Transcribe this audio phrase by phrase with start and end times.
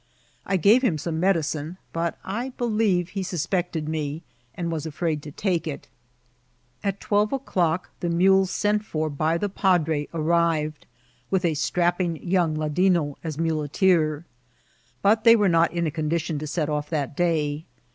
[0.47, 4.23] I gave him some medicinei but I believe he suspected me,
[4.55, 5.89] and was afraid to take it.
[6.83, 10.87] At twelve o'clock the miiles sent for by the padre ar rived,
[11.29, 14.25] with a strapping young ladino as muleteer;
[15.03, 17.65] but they were not in a condition to set off that day.